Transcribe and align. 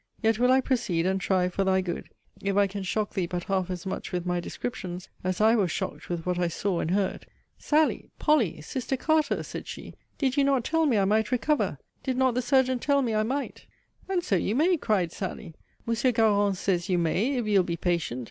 Yet 0.23 0.39
will 0.39 0.51
I 0.51 0.61
proceed, 0.61 1.05
and 1.05 1.21
try, 1.21 1.47
for 1.47 1.63
thy 1.63 1.81
good, 1.81 2.09
if 2.41 2.57
I 2.57 2.65
can 2.65 2.81
shock 2.81 3.13
thee 3.13 3.27
but 3.27 3.43
half 3.43 3.69
as 3.69 3.85
much 3.85 4.11
with 4.11 4.25
my 4.25 4.39
descriptions, 4.39 5.09
as 5.23 5.39
I 5.39 5.55
was 5.55 5.69
shocked 5.69 6.09
with 6.09 6.25
what 6.25 6.39
I 6.39 6.47
saw 6.47 6.79
and 6.79 6.89
heard. 6.89 7.27
Sally! 7.59 8.09
Polly! 8.17 8.61
Sister 8.61 8.97
Carter! 8.97 9.43
said 9.43 9.67
she, 9.67 9.93
did 10.17 10.37
you 10.37 10.43
not 10.43 10.63
tell 10.63 10.87
me 10.87 10.97
I 10.97 11.05
might 11.05 11.31
recover? 11.31 11.77
Did 12.01 12.17
not 12.17 12.33
the 12.33 12.41
surgeon 12.41 12.79
tell 12.79 13.03
me 13.03 13.13
I 13.13 13.21
might? 13.21 13.67
And 14.09 14.23
so 14.23 14.35
you 14.35 14.55
may, 14.55 14.75
cried 14.75 15.11
Sally; 15.11 15.53
Monsieur 15.85 16.11
Garon 16.11 16.55
says 16.55 16.89
you 16.89 16.97
may, 16.97 17.35
if 17.37 17.45
you'll 17.45 17.61
be 17.61 17.77
patient. 17.77 18.19